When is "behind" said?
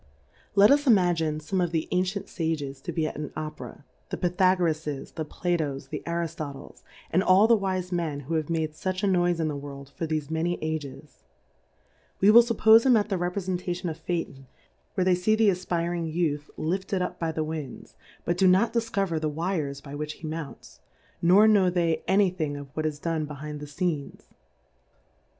23.25-23.59